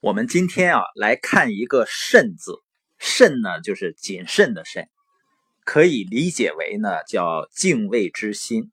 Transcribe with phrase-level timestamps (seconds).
[0.00, 2.52] 我们今天啊来看一个“慎”字
[3.00, 4.90] ，“慎”呢就是谨慎的“慎”，
[5.64, 8.70] 可以理解为呢叫敬畏之心。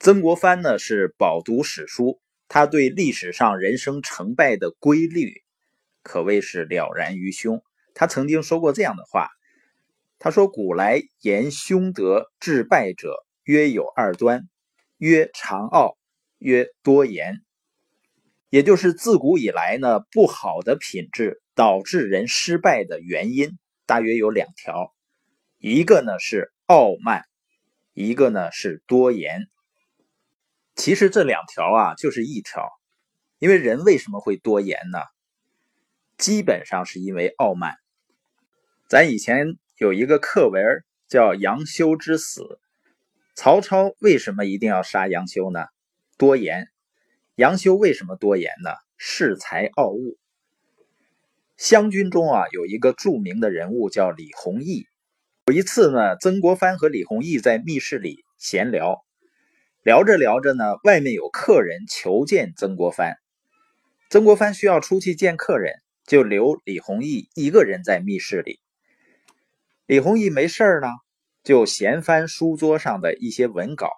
[0.00, 5.34] 曾国藩呢是饱读史书，他对历史上人生成败的规律
[6.02, 7.62] 可谓是了然于胸。
[7.94, 9.28] 他曾经说过这样的话
[10.18, 13.14] ：“他说古来言凶德致败者，
[13.44, 14.48] 约有二端，
[14.98, 15.96] 曰长傲，
[16.38, 17.36] 曰多言。”
[18.48, 24.94] 也就是自古以来呢，不好的品质导致人失败的原因，大约有两条，
[25.58, 27.24] 一个呢是傲慢，
[27.92, 29.48] 一个呢是多言。
[30.76, 32.68] 其实这两条啊就是一条，
[33.38, 35.00] 因为人为什么会多言呢？
[36.16, 37.74] 基本上是因为傲慢。
[38.88, 40.62] 咱以前有一个课文
[41.08, 42.42] 叫《杨修之死》，
[43.34, 45.66] 曹操为什么一定要杀杨修呢？
[46.16, 46.68] 多言。
[47.36, 48.70] 杨修为什么多言呢？
[48.98, 50.16] 恃才傲物。
[51.58, 54.86] 湘军中啊，有一个著名的人物叫李弘毅。
[55.44, 59.04] 有一次呢，曾国藩和李弘毅在密室里闲聊，
[59.82, 63.18] 聊着聊着呢，外面有客人求见曾国藩。
[64.08, 65.74] 曾国藩需要出去见客人，
[66.06, 68.60] 就留李弘毅一个人在密室里。
[69.84, 70.88] 李弘毅没事呢，
[71.44, 73.90] 就闲翻书桌上的一些文稿。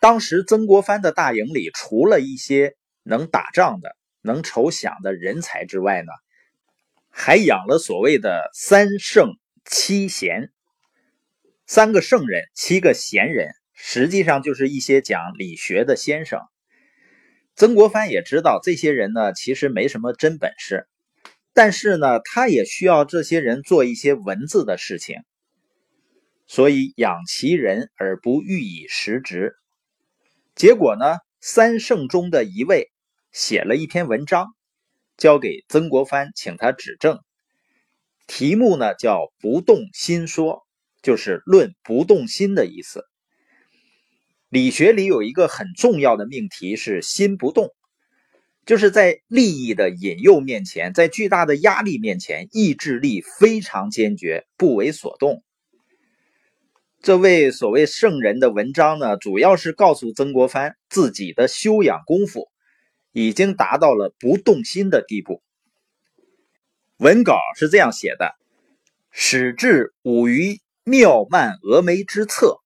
[0.00, 6.12] 当时曾国藩的大营里，除了一些能打仗的、能筹饷的人才之外呢，
[7.10, 9.30] 还养了所谓的三圣
[9.64, 10.50] 七贤，
[11.66, 16.40] 三个圣人，七个贤人，实际上就是一些讲理学的先生。
[17.56, 20.86] 曾国藩也知道这些人呢，其实没什么真本事，
[21.52, 25.22] 但是呢，他也需要这些人做一些文字的事情，
[26.46, 29.54] 所以养其人而不欲以实职。
[30.54, 32.92] 结果呢，三圣中的一位
[33.32, 34.54] 写了一篇文章，
[35.16, 37.18] 交给曾国藩，请他指正。
[38.28, 40.54] 题目呢叫《不动心说》，
[41.02, 43.04] 就是论不动心的意思。
[44.48, 47.70] 理学里有一个很重要的命题是“心不动”，
[48.64, 55.42] 就是在利益的引诱面前，在巨大的压力面前，意志力非常坚决，不为所动。
[57.04, 62.48] 这位所谓圣人的文章呢，主要是告诉曾国藩自己的修养功夫
[63.12, 65.42] 已经达到了不动心的地步。
[66.96, 68.34] 文稿是这样写的：
[69.10, 72.62] 始至武于妙曼峨眉之侧，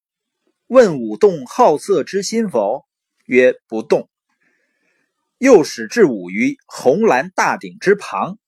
[0.69, 2.87] 问武动好色之心否？
[3.26, 4.09] 曰不动。
[5.38, 8.38] 又始至武于红蓝大鼎之旁，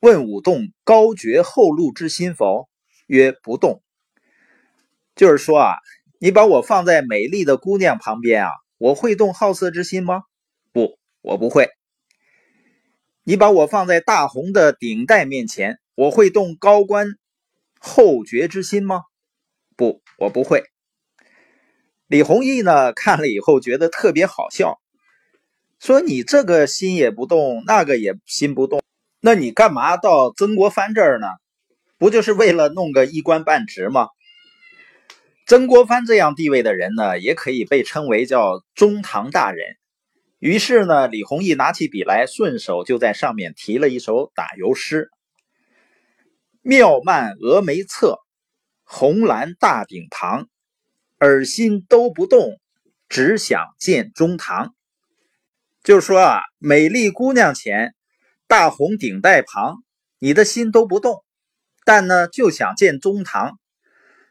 [0.00, 2.68] 问武动高绝后路之心否？
[3.06, 3.84] 曰不动。
[5.18, 5.74] 就是说啊，
[6.20, 10.22] 你把我放在美丽的姑娘旁边啊，我会动好色之心吗？
[10.72, 11.70] 不，我不会。
[13.24, 17.16] 你把我放在大红的顶戴面前，我会动高官
[17.80, 19.02] 厚爵之心吗？
[19.76, 20.62] 不，我不会。
[22.06, 24.78] 李弘毅呢，看了以后觉得特别好笑，
[25.80, 28.80] 说你这个心也不动，那个也心不动，
[29.20, 31.26] 那你干嘛到曾国藩这儿呢？
[31.98, 34.06] 不就是为了弄个一官半职吗？
[35.48, 39.78] 曾国藩这样地位的人呢，也可以被称为叫中堂大人。
[40.38, 45.08] 于是呢，李弘毅拿起笔来，顺手就在上面提了一首打油诗
[46.60, 48.18] ：“妙曼峨眉侧，
[48.84, 50.48] 红蓝大鼎旁，
[51.20, 52.60] 耳心都不动，
[53.08, 54.74] 只想见中堂。”
[55.82, 57.94] 就是说啊，美丽姑娘前，
[58.46, 59.76] 大红顶戴旁，
[60.18, 61.24] 你的心都不动，
[61.86, 63.58] 但呢，就想见中堂。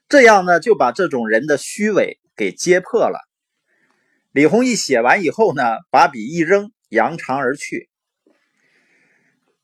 [0.09, 3.19] 这样呢，就把这种人的虚伪给揭破了。
[4.31, 7.89] 李弘毅写完以后呢，把笔一扔，扬长而去。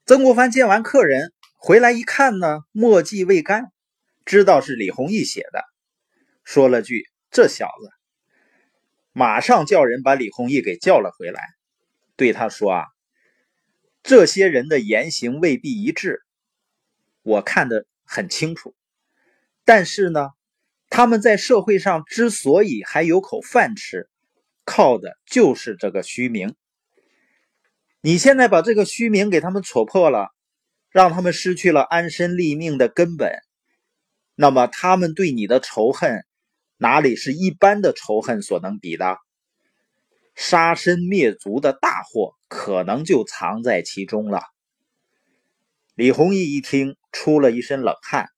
[0.06, 3.72] 曾国藩见完客人回来一看呢，墨迹未干，
[4.26, 5.64] 知道是李弘毅写的，
[6.44, 7.90] 说了句：“这小子。”
[9.16, 11.42] 马上叫人把李弘毅给叫了回来，
[12.18, 12.86] 对他说：“啊，
[14.02, 16.22] 这些人的言行未必一致，
[17.22, 18.76] 我看得很清楚。”
[19.66, 20.30] 但是呢，
[20.90, 24.10] 他们在社会上之所以还有口饭吃，
[24.66, 26.56] 靠的就是这个虚名。
[28.02, 30.28] 你现在把这个虚名给他们戳破了，
[30.90, 33.32] 让他们失去了安身立命的根本，
[34.36, 36.26] 那么他们对你的仇恨，
[36.78, 39.18] 哪里是一般的仇恨所能比的？
[40.36, 44.42] 杀身灭族的大祸可能就藏在其中了。
[45.96, 48.33] 李弘毅一听，出了一身冷汗。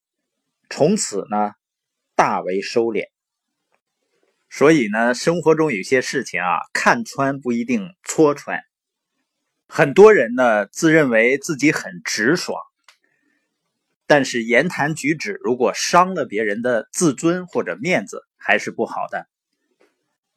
[0.77, 1.54] 从此呢，
[2.18, 3.06] 大为收敛。
[4.50, 8.60] 所以呢，生活中有些事情啊，看穿不一定戳穿。
[9.69, 12.60] 很多人呢自认为自己很直爽，
[14.06, 19.30] 但是言谈举止如果伤了别人的自尊或者面子，还是不好的。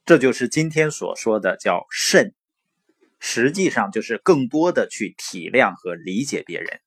[0.06, 2.32] 这就是今天所说的叫慎，
[3.18, 6.80] 实际上就是更多的去体谅和理解别人。